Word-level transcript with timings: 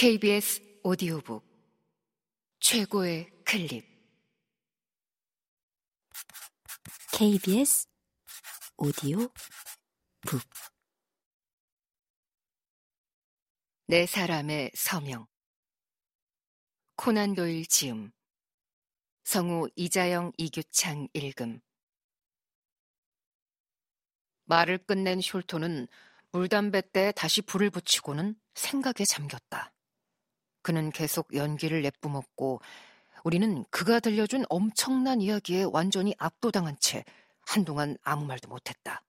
KBS 0.00 0.80
오디오북. 0.84 1.44
최고의 2.60 3.32
클립. 3.44 3.84
KBS 7.12 7.88
오디오 8.76 9.28
북. 10.20 10.40
네 13.88 14.06
사람의 14.06 14.70
서명. 14.76 15.26
코난 16.94 17.34
도일 17.34 17.66
지음. 17.66 18.12
성우 19.24 19.68
이자영 19.74 20.30
이규창 20.38 21.08
읽음. 21.12 21.60
말을 24.44 24.78
끝낸 24.78 25.18
숄토는 25.18 25.88
물담배 26.30 26.92
때 26.92 27.10
다시 27.16 27.42
불을 27.42 27.70
붙이고는 27.70 28.40
생각에 28.54 29.04
잠겼다. 29.04 29.72
그는 30.68 30.90
계속 30.90 31.34
연기를 31.34 31.80
내뿜었고 31.80 32.60
우리는 33.24 33.64
그가 33.70 34.00
들려준 34.00 34.44
엄청난 34.50 35.22
이야기에 35.22 35.64
완전히 35.72 36.14
압도당한 36.18 36.76
채 36.78 37.06
한동안 37.40 37.96
아무 38.02 38.26
말도 38.26 38.50
못했다. 38.50 39.02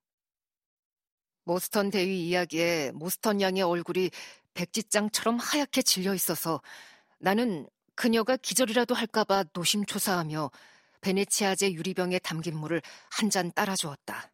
모스턴 1.43 1.89
대위 1.89 2.29
이야기에 2.29 2.91
모스턴 2.93 3.41
양의 3.41 3.63
얼굴이 3.63 4.09
백지장처럼 4.53 5.37
하얗게 5.37 5.81
질려 5.81 6.13
있어서 6.13 6.61
나는 7.17 7.67
그녀가 7.95 8.37
기절이라도 8.37 8.95
할까봐 8.95 9.43
노심초사하며 9.51 10.51
베네치아제 11.01 11.73
유리병에 11.73 12.19
담긴 12.19 12.55
물을 12.55 12.81
한 13.11 13.29
잔 13.29 13.51
따라주었다. 13.51 14.31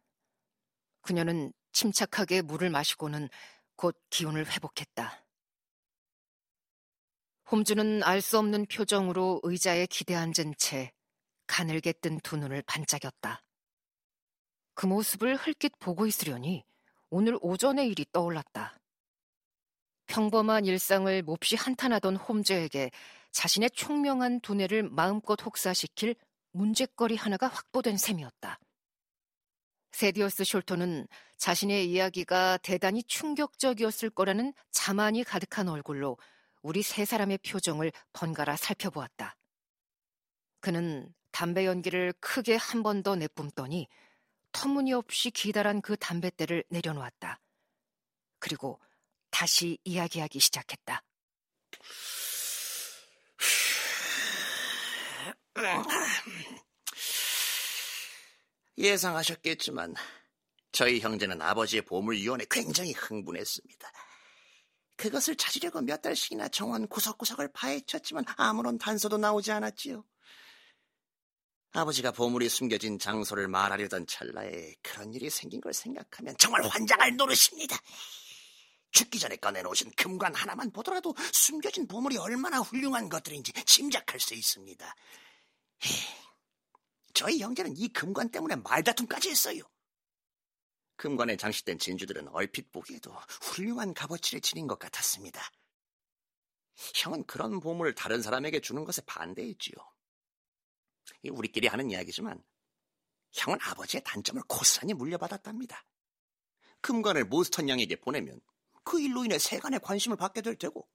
그녀는 1.02 1.52
침착하게 1.72 2.42
물을 2.42 2.70
마시고는 2.70 3.28
곧 3.74 4.00
기운을 4.10 4.46
회복했다. 4.48 5.25
홈즈는 7.50 8.02
알 8.02 8.20
수 8.20 8.38
없는 8.38 8.66
표정으로 8.66 9.40
의자에 9.44 9.86
기대앉은 9.86 10.54
채 10.58 10.90
가늘게 11.46 11.92
뜬 11.92 12.18
두 12.20 12.36
눈을 12.36 12.62
반짝였다. 12.66 13.40
그 14.74 14.86
모습을 14.86 15.36
흘낏 15.36 15.70
보고 15.78 16.06
있으려니 16.06 16.64
오늘 17.08 17.38
오전의 17.40 17.88
일이 17.88 18.04
떠올랐다. 18.12 18.76
평범한 20.06 20.64
일상을 20.64 21.22
몹시 21.22 21.54
한탄하던 21.54 22.16
홈즈에게 22.16 22.90
자신의 23.30 23.70
총명한 23.70 24.40
두뇌를 24.40 24.82
마음껏 24.82 25.40
혹사시킬 25.40 26.16
문제거리 26.50 27.16
하나가 27.16 27.46
확보된 27.46 27.96
셈이었다. 27.96 28.58
세디어스 29.92 30.42
숄토는 30.42 31.06
자신의 31.38 31.90
이야기가 31.90 32.58
대단히 32.58 33.02
충격적이었을 33.04 34.10
거라는 34.10 34.52
자만이 34.72 35.22
가득한 35.22 35.68
얼굴로 35.68 36.18
우리 36.66 36.82
세 36.82 37.04
사람의 37.04 37.38
표정을 37.46 37.92
번갈아 38.12 38.56
살펴보았다. 38.56 39.36
그는 40.58 41.14
담배 41.30 41.64
연기를 41.64 42.12
크게 42.20 42.56
한 42.56 42.82
번 42.82 43.04
더 43.04 43.14
내뿜더니 43.14 43.86
터무니없이 44.50 45.30
기다란 45.30 45.80
그 45.80 45.96
담뱃대를 45.96 46.64
내려놓았다. 46.68 47.40
그리고 48.40 48.80
다시 49.30 49.78
이야기하기 49.84 50.40
시작했다. 50.40 51.04
예상하셨겠지만 58.76 59.94
저희 60.72 60.98
형제는 60.98 61.40
아버지의 61.40 61.82
보물위원에 61.82 62.44
굉장히 62.50 62.92
흥분했습니다. 62.92 63.92
그것을 64.96 65.36
찾으려고 65.36 65.80
몇 65.80 66.00
달씩이나 66.02 66.48
정원 66.48 66.88
구석구석을 66.88 67.52
파헤쳤지만 67.52 68.24
아무런 68.36 68.78
단서도 68.78 69.18
나오지 69.18 69.52
않았지요. 69.52 70.04
아버지가 71.72 72.12
보물이 72.12 72.48
숨겨진 72.48 72.98
장소를 72.98 73.48
말하려던 73.48 74.06
찰나에 74.06 74.74
그런 74.82 75.12
일이 75.12 75.28
생긴 75.28 75.60
걸 75.60 75.74
생각하면 75.74 76.34
정말 76.38 76.62
환장할 76.66 77.16
노릇입니다. 77.16 77.76
죽기 78.92 79.18
전에 79.18 79.36
꺼내놓으신 79.36 79.90
금관 79.94 80.34
하나만 80.34 80.70
보더라도 80.70 81.14
숨겨진 81.32 81.86
보물이 81.86 82.16
얼마나 82.16 82.60
훌륭한 82.60 83.10
것들인지 83.10 83.52
짐작할 83.52 84.18
수 84.18 84.32
있습니다. 84.32 84.94
저희 87.12 87.40
형제는 87.40 87.76
이 87.76 87.88
금관 87.88 88.30
때문에 88.30 88.56
말다툼까지 88.56 89.28
했어요. 89.28 89.62
금관에 90.96 91.36
장식된 91.36 91.78
진주들은 91.78 92.28
얼핏 92.28 92.72
보기에도 92.72 93.12
훌륭한 93.42 93.94
값어치를 93.94 94.40
지닌 94.40 94.66
것 94.66 94.78
같았습니다. 94.78 95.40
형은 96.94 97.24
그런 97.26 97.60
보물을 97.60 97.94
다른 97.94 98.22
사람에게 98.22 98.60
주는 98.60 98.84
것에 98.84 99.02
반대했지요. 99.02 99.74
우리끼리 101.30 101.68
하는 101.68 101.90
이야기지만 101.90 102.42
형은 103.32 103.58
아버지의 103.60 104.02
단점을 104.04 104.42
고스란히 104.48 104.94
물려받았답니다. 104.94 105.84
금관을 106.80 107.24
모스턴 107.24 107.68
양에게 107.68 107.96
보내면 107.96 108.40
그 108.84 109.00
일로 109.00 109.24
인해 109.24 109.38
세간의 109.38 109.80
관심을 109.80 110.16
받게 110.16 110.42
될 110.42 110.56
테고 110.56 110.88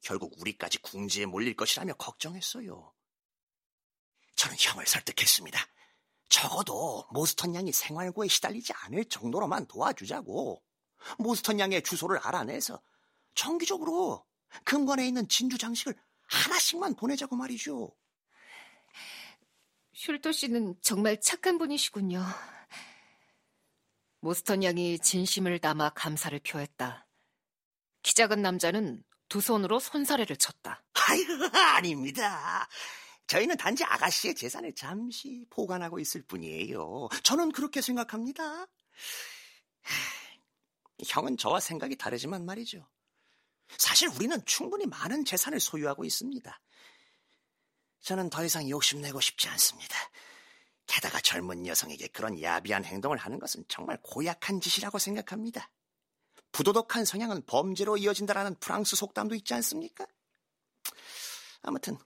결국 0.00 0.34
우리까지 0.40 0.78
궁지에 0.78 1.26
몰릴 1.26 1.54
것이라며 1.54 1.94
걱정했어요. 1.94 2.92
저는 4.36 4.56
형을 4.58 4.86
설득했습니다. 4.86 5.60
적어도 6.32 7.06
모스턴 7.10 7.54
양이 7.54 7.72
생활고에 7.72 8.26
시달리지 8.26 8.72
않을 8.72 9.04
정도로만 9.04 9.66
도와주자고 9.66 10.62
모스턴 11.18 11.60
양의 11.60 11.82
주소를 11.82 12.18
알아내서 12.18 12.80
정기적으로 13.34 14.24
금관에 14.64 15.06
있는 15.06 15.28
진주 15.28 15.58
장식을 15.58 15.94
하나씩만 16.28 16.96
보내자고 16.96 17.36
말이죠. 17.36 17.94
슐토 19.92 20.32
씨는 20.32 20.76
정말 20.80 21.20
착한 21.20 21.58
분이시군요. 21.58 22.24
모스턴 24.20 24.64
양이 24.64 24.98
진심을 24.98 25.58
담아 25.58 25.90
감사를 25.90 26.38
표했다. 26.40 27.06
키 28.02 28.14
작은 28.14 28.40
남자는 28.40 29.04
두 29.28 29.42
손으로 29.42 29.78
손사래를 29.80 30.36
쳤다. 30.38 30.82
아이고, 30.94 31.32
아닙니다. 31.76 32.66
저희는 33.32 33.56
단지 33.56 33.82
아가씨의 33.82 34.34
재산을 34.34 34.74
잠시 34.74 35.46
보관하고 35.48 35.98
있을 35.98 36.20
뿐이에요. 36.20 37.08
저는 37.22 37.52
그렇게 37.52 37.80
생각합니다. 37.80 38.66
형은 41.06 41.38
저와 41.38 41.58
생각이 41.58 41.96
다르지만 41.96 42.44
말이죠. 42.44 42.86
사실 43.78 44.08
우리는 44.08 44.38
충분히 44.44 44.84
많은 44.84 45.24
재산을 45.24 45.60
소유하고 45.60 46.04
있습니다. 46.04 46.60
저는 48.00 48.28
더 48.28 48.44
이상 48.44 48.68
욕심내고 48.68 49.18
싶지 49.22 49.48
않습니다. 49.48 49.96
게다가 50.86 51.18
젊은 51.18 51.66
여성에게 51.66 52.08
그런 52.08 52.38
야비한 52.38 52.84
행동을 52.84 53.16
하는 53.16 53.38
것은 53.38 53.64
정말 53.66 53.98
고약한 54.02 54.60
짓이라고 54.60 54.98
생각합니다. 54.98 55.70
부도덕한 56.52 57.06
성향은 57.06 57.46
범죄로 57.46 57.96
이어진다라는 57.96 58.56
프랑스 58.56 58.94
속담도 58.94 59.34
있지 59.36 59.54
않습니까? 59.54 60.06
아무튼 61.62 61.96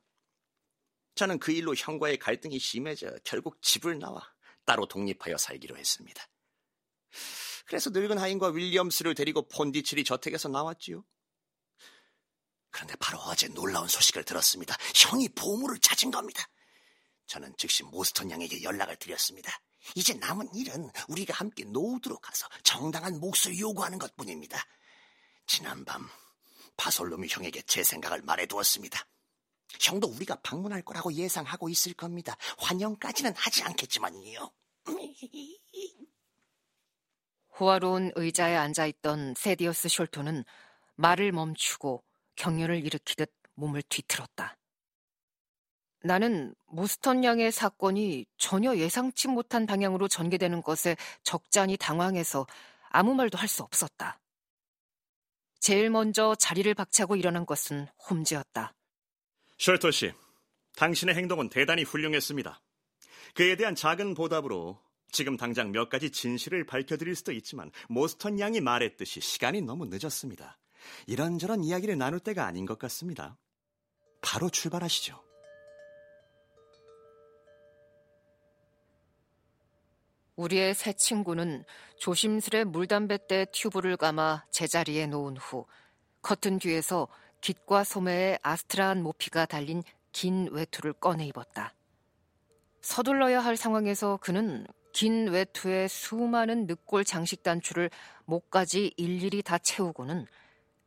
저는 1.16 1.38
그 1.38 1.50
일로 1.50 1.75
형과의 1.75 2.19
갈등이 2.19 2.59
심해져 2.59 3.10
결국 3.25 3.60
집을 3.62 3.99
나와 3.99 4.22
따로 4.65 4.87
독립하여 4.87 5.37
살기로 5.38 5.77
했습니다. 5.77 6.28
그래서 7.65 7.91
늙은 7.91 8.19
하인과 8.19 8.49
윌리엄스를 8.49 9.15
데리고 9.15 9.49
폰디치리 9.49 10.05
저택에서 10.05 10.49
나왔지요. 10.49 11.05
그런데 12.71 12.94
바로 12.97 13.19
어제 13.21 13.49
놀라운 13.49 13.88
소식을 13.88 14.25
들었습니다. 14.25 14.76
형이 14.94 15.31
보물을 15.31 15.78
찾은 15.78 16.10
겁니다. 16.10 16.47
저는 17.26 17.55
즉시 17.56 17.82
모스턴 17.82 18.31
양에게 18.31 18.62
연락을 18.62 18.97
드렸습니다. 18.97 19.50
이제 19.94 20.12
남은 20.15 20.55
일은 20.55 20.91
우리가 21.09 21.32
함께 21.32 21.65
노우드로 21.65 22.19
가서 22.19 22.47
정당한 22.62 23.19
몫을 23.19 23.59
요구하는 23.59 23.99
것 23.99 24.15
뿐입니다. 24.16 24.62
지난밤 25.47 26.09
바솔로미 26.76 27.28
형에게 27.31 27.62
제 27.62 27.82
생각을 27.82 28.21
말해두었습니다. 28.22 29.06
형도 29.81 30.08
우리가 30.08 30.37
방문할 30.43 30.82
거라고 30.82 31.12
예상하고 31.12 31.69
있을 31.69 31.94
겁니다. 31.94 32.37
환영까지는 32.58 33.34
하지 33.37 33.62
않겠지만요. 33.64 34.50
호화로운 37.58 38.12
의자에 38.17 38.55
앉아 38.56 38.87
있던 38.87 39.34
세디어스 39.37 39.88
숄토는 39.88 40.44
말을 40.96 41.32
멈추고 41.32 42.05
경련을 42.37 42.84
일으키듯 42.84 43.32
몸을 43.55 43.82
뒤틀었다. 43.82 44.56
나는 46.02 46.55
모스턴 46.67 47.25
양의 47.25 47.50
사건이 47.50 48.26
전혀 48.37 48.76
예상치 48.76 49.29
못한 49.29 49.67
방향으로 49.67 50.06
전개되는 50.06 50.62
것에 50.62 50.96
적잖이 51.25 51.76
당황해서 51.79 52.46
아무 52.90 53.14
말도 53.14 53.38
할 53.38 53.49
수 53.49 53.62
없었다. 53.62 54.20
제일 55.58 55.90
먼저 55.90 56.34
자리를 56.37 56.72
박차고 56.75 57.17
일어난 57.17 57.44
것은 57.44 57.88
홈즈였다. 58.08 58.75
셜터 59.58 59.91
씨, 59.91 60.12
당신의 60.76 61.14
행동은 61.14 61.49
대단히 61.49 61.82
훌륭했습니다. 61.82 62.61
그에 63.35 63.56
대한 63.56 63.75
작은 63.75 64.14
보답으로 64.14 64.81
지금 65.11 65.37
당장 65.37 65.73
몇 65.73 65.88
가지 65.88 66.11
진실을 66.11 66.67
밝혀드릴 66.67 67.14
수도 67.14 67.32
있지만 67.32 67.70
모스턴 67.88 68.38
양이 68.38 68.61
말했듯이 68.61 69.20
시간이 69.20 69.62
너무 69.62 69.87
늦었습니다. 69.87 70.58
이런저런 71.06 71.64
이야기를 71.64 71.97
나눌 71.97 72.20
때가 72.20 72.44
아닌 72.47 72.67
것 72.67 72.79
같습니다. 72.79 73.38
바로 74.20 74.50
출발하시죠. 74.50 75.23
우리의 80.37 80.75
새 80.75 80.93
친구는 80.93 81.64
조심스레 81.99 82.64
물담뱃대 82.64 83.47
튜브를 83.53 83.97
감아 83.97 84.44
제자리에 84.50 85.06
놓은 85.06 85.38
후 85.38 85.67
커튼 86.20 86.58
뒤에서 86.58 87.08
깃과 87.46 87.84
소매에 87.84 88.40
아스트라한 88.43 89.04
모피가 89.04 89.46
달린 89.46 89.84
긴 90.10 90.48
외투를 90.50 90.93
꺼내 90.93 91.26
입었다. 91.26 91.75
서둘러야 92.81 93.38
할 93.38 93.56
상황에서 93.56 94.19
그는 94.20 94.66
긴 94.93 95.28
외투에 95.28 95.87
수많은 95.87 96.66
늑골 96.66 97.04
장식 97.04 97.44
단추를 97.44 97.88
목까지 98.25 98.94
일일이 98.96 99.44
다 99.44 99.58
채우고는 99.58 100.26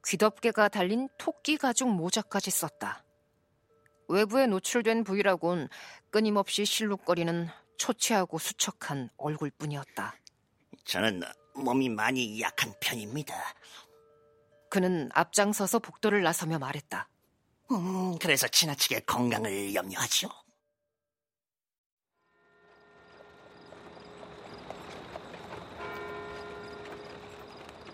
귀덮개가 0.05 0.67
달린 0.67 1.07
토끼 1.17 1.55
가죽 1.55 1.87
모자까지 1.91 2.51
썼다. 2.51 3.05
외부에 4.09 4.45
노출된 4.47 5.05
부위라곤 5.05 5.69
끊임없이 6.09 6.65
실룩거리는 6.65 7.47
초췌하고 7.77 8.37
수척한 8.37 9.09
얼굴뿐이었다. 9.15 10.13
저는 10.83 11.21
몸이 11.55 11.87
많이 11.87 12.41
약한 12.41 12.73
편입니다. 12.81 13.33
그는 14.69 15.09
앞장서서 15.13 15.79
복도를 15.79 16.21
나서며 16.23 16.59
말했다. 16.59 17.09
음, 17.71 18.17
그래서 18.19 18.47
지나치게 18.47 19.01
건강을 19.01 19.73
염려하죠. 19.75 20.29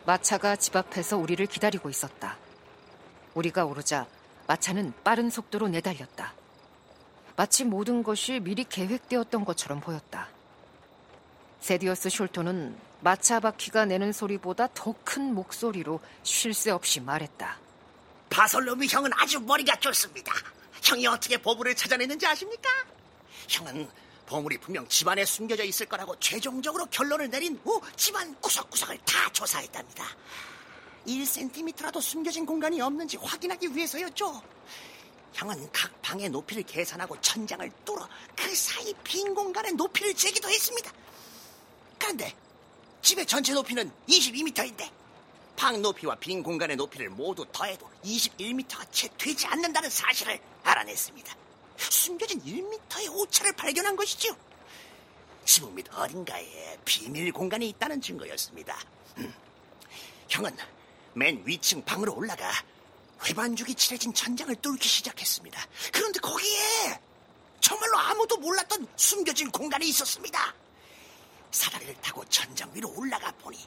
마차가 0.05 0.55
집 0.55 0.75
앞에서 0.75 1.17
우리를 1.17 1.43
기다리고 1.47 1.89
있었다. 1.89 2.37
우리가 3.33 3.65
오르자 3.65 4.07
마차는 4.47 4.93
빠른 5.03 5.29
속도로 5.29 5.67
내달렸다. 5.67 6.35
마치 7.35 7.65
모든 7.65 8.03
것이 8.03 8.39
미리 8.39 8.63
계획되었던 8.63 9.43
것처럼 9.43 9.81
보였다. 9.81 10.29
세디어스 11.65 12.09
숄토는 12.09 12.75
마차 13.01 13.39
바퀴가 13.39 13.85
내는 13.85 14.13
소리보다 14.13 14.67
더 14.75 14.93
큰 15.03 15.33
목소리로 15.33 15.99
쉴 16.21 16.53
새 16.53 16.69
없이 16.69 16.99
말했다. 16.99 17.59
바솔로미 18.29 18.87
형은 18.87 19.09
아주 19.15 19.39
머리가 19.39 19.75
좋습니다. 19.79 20.31
형이 20.83 21.07
어떻게 21.07 21.39
보물을 21.41 21.73
찾아냈는지 21.73 22.27
아십니까? 22.27 22.69
형은 23.49 23.89
보물이 24.27 24.59
분명 24.59 24.87
집안에 24.87 25.25
숨겨져 25.25 25.63
있을 25.63 25.87
거라고 25.87 26.19
최종적으로 26.19 26.85
결론을 26.85 27.31
내린 27.31 27.59
후 27.63 27.81
집안 27.95 28.39
구석구석을 28.41 28.99
다 28.99 29.31
조사했답니다. 29.33 30.05
1cm라도 31.07 31.99
숨겨진 31.99 32.45
공간이 32.45 32.79
없는지 32.79 33.17
확인하기 33.17 33.75
위해서였죠. 33.75 34.39
형은 35.33 35.71
각 35.71 35.99
방의 36.03 36.29
높이를 36.29 36.61
계산하고 36.61 37.19
천장을 37.21 37.67
뚫어 37.85 38.07
그 38.35 38.53
사이 38.55 38.93
빈 39.03 39.33
공간의 39.33 39.71
높이를 39.73 40.13
재기도 40.13 40.47
했습니다. 40.47 40.91
그런데 41.97 42.35
집의 43.01 43.25
전체 43.25 43.53
높이는 43.53 43.91
22m인데 44.07 44.89
방 45.55 45.81
높이와 45.81 46.15
빈 46.15 46.43
공간의 46.43 46.75
높이를 46.75 47.09
모두 47.09 47.45
더해도 47.51 47.89
21m가 48.03 48.91
채 48.91 49.09
되지 49.17 49.47
않는다는 49.47 49.89
사실을 49.89 50.39
알아냈습니다. 50.63 51.35
숨겨진 51.77 52.41
1m의 52.43 53.13
오차를 53.13 53.53
발견한 53.53 53.95
것이죠. 53.95 54.35
지붕 55.45 55.75
밑 55.75 55.87
어딘가에 55.93 56.79
비밀 56.83 57.31
공간이 57.31 57.69
있다는 57.69 58.01
증거였습니다. 58.01 58.77
음. 59.17 59.33
형은 60.27 60.55
맨 61.13 61.41
위층 61.45 61.83
방으로 61.85 62.15
올라가 62.15 62.51
회반죽이 63.23 63.75
칠해진 63.75 64.13
천장을 64.13 64.53
뚫기 64.55 64.87
시작했습니다. 64.87 65.67
그런데 65.93 66.19
거기에 66.19 66.99
정말로 67.61 67.97
아무도 67.97 68.37
몰랐던 68.37 68.87
숨겨진 68.95 69.49
공간이 69.51 69.87
있었습니다. 69.89 70.53
사다리를 71.55 71.95
타고 72.01 72.23
천장 72.25 72.69
위로 72.73 72.93
올라가 72.95 73.31
보니 73.31 73.57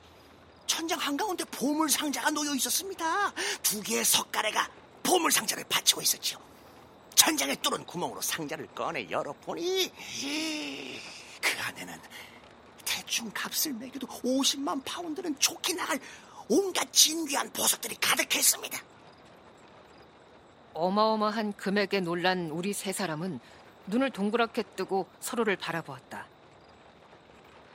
천장 0.67 0.99
한가운데 0.99 1.45
보물 1.45 1.89
상자가 1.89 2.31
놓여 2.31 2.55
있었습니다. 2.55 3.33
두 3.63 3.83
개의 3.83 4.05
석가래가 4.05 4.69
보물 5.03 5.33
상자를 5.33 5.65
받치고 5.69 6.03
있었죠. 6.03 6.39
천장에 7.15 7.57
뚫은 7.57 7.85
구멍으로 7.87 8.21
상자를 8.21 8.67
꺼내 8.75 9.09
열어보니 9.11 9.91
그 11.41 11.63
안에는 11.63 12.01
대충 12.85 13.31
값을 13.33 13.73
매겨도 13.73 14.07
50만 14.07 14.83
파운드는 14.85 15.39
좋게 15.39 15.73
나갈 15.75 15.99
온갖 16.49 16.93
진귀한 16.93 17.51
보석들이 17.53 17.97
가득했습니다. 17.97 18.79
어마어마한 20.75 21.55
금액에 21.55 22.01
놀란 22.01 22.51
우리 22.51 22.73
세 22.73 22.93
사람은 22.93 23.41
눈을 23.87 24.11
동그랗게 24.11 24.63
뜨고 24.77 25.09
서로를 25.21 25.57
바라보았다. 25.57 26.28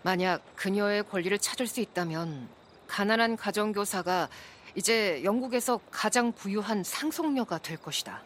만약 0.03 0.43
그녀의 0.55 1.03
권리를 1.03 1.37
찾을 1.39 1.65
수 1.65 1.79
있다면 1.79 2.47
가난한 2.87 3.37
가정교사가 3.37 4.29
이제 4.75 5.23
영국에서 5.23 5.79
가장 5.91 6.33
부유한 6.33 6.83
상속녀가 6.83 7.57
될 7.59 7.77
것이다. 7.77 8.21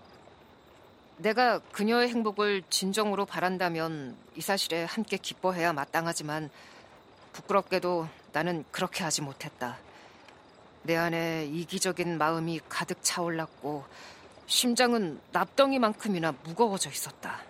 내가 1.18 1.60
그녀의 1.60 2.10
행복을 2.10 2.64
진정으로 2.70 3.26
바란다면 3.26 4.16
이 4.36 4.42
사실에 4.42 4.84
함께 4.86 5.18
기뻐해야 5.18 5.74
마땅하지만 5.74 6.50
부끄럽게도 7.34 8.08
나는 8.34 8.66
그렇게 8.72 9.04
하지 9.04 9.22
못했다. 9.22 9.78
내 10.84 10.96
안에 10.96 11.46
이기적인 11.46 12.18
마음이 12.18 12.62
가득 12.70 13.00
차올랐고 13.02 13.86
심장은 14.48 15.20
납덩이만큼이나 15.32 16.34
무거워져 16.44 16.90
있었다. 16.90 17.42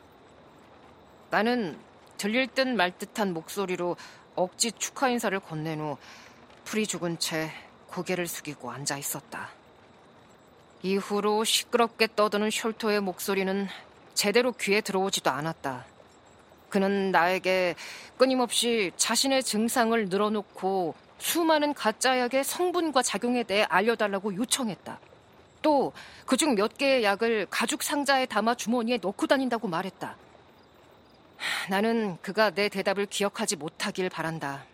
나는 1.29 1.77
들릴 2.17 2.47
듯 2.47 2.67
말 2.67 2.97
듯한 2.97 3.33
목소리로 3.33 3.95
억지 4.35 4.71
축하 4.73 5.09
인사를 5.09 5.39
건넨 5.39 5.79
후 5.79 5.97
풀이 6.65 6.85
죽은 6.85 7.19
채 7.19 7.51
고개를 7.87 8.27
숙이고 8.27 8.71
앉아 8.71 8.97
있었다. 8.97 9.49
이후로 10.83 11.43
시끄럽게 11.43 12.09
떠드는 12.15 12.49
숄토의 12.49 12.99
목소리는 12.99 13.67
제대로 14.13 14.51
귀에 14.51 14.81
들어오지도 14.81 15.29
않았다. 15.29 15.85
그는 16.69 17.11
나에게 17.11 17.75
끊임없이 18.17 18.91
자신의 18.97 19.43
증상을 19.43 20.09
늘어놓고 20.09 20.95
수많은 21.17 21.73
가짜 21.73 22.19
약의 22.19 22.43
성분과 22.43 23.01
작용에 23.01 23.43
대해 23.43 23.63
알려달라고 23.63 24.35
요청했다. 24.35 24.99
또 25.61 25.93
그중 26.25 26.55
몇 26.55 26.77
개의 26.77 27.03
약을 27.03 27.47
가죽 27.49 27.81
상자에 27.81 28.25
담아 28.25 28.55
주머니에 28.55 28.99
넣고 29.01 29.25
다닌다고 29.27 29.67
말했다. 29.67 30.15
나는 31.69 32.17
그가 32.21 32.49
내 32.51 32.69
대답을 32.69 33.05
기억하지 33.05 33.55
못하길 33.55 34.09
바란다. 34.09 34.65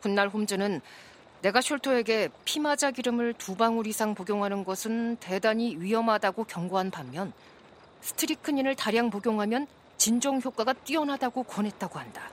훗날 0.00 0.28
홈즈는 0.28 0.80
내가 1.42 1.60
숄토에게 1.60 2.30
피마자 2.44 2.90
기름을 2.90 3.34
두 3.34 3.56
방울 3.56 3.86
이상 3.86 4.14
복용하는 4.14 4.64
것은 4.64 5.16
대단히 5.16 5.76
위험하다고 5.76 6.44
경고한 6.44 6.90
반면 6.90 7.32
스트리크닌을 8.00 8.76
다량 8.76 9.10
복용하면 9.10 9.66
진정 9.96 10.40
효과가 10.40 10.72
뛰어나다고 10.72 11.44
권했다고 11.44 11.98
한다. 11.98 12.30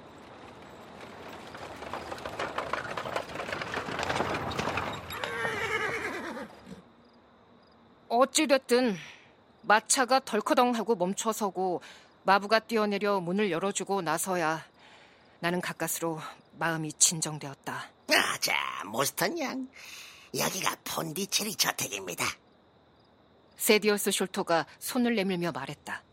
어찌됐든 8.10 8.96
마차가 9.62 10.20
덜커덩하고 10.20 10.96
멈춰서고 10.96 11.82
마부가 12.24 12.60
뛰어내려 12.60 13.20
문을 13.20 13.52
열어주고 13.52 14.02
나서야 14.02 14.66
나는 15.40 15.62
가까스로 15.62 16.20
마음이 16.54 16.94
진정되었다. 16.94 17.74
아 18.12 18.38
자, 18.40 18.54
모스턴 18.86 19.40
양. 19.40 19.68
여기가 20.38 20.76
폰디체리 20.84 21.56
저택입니다. 21.56 22.26
세디어스 23.58 24.12
숄토가 24.12 24.66
손을 24.80 25.16
내밀며 25.16 25.52
말했다. 25.52 26.04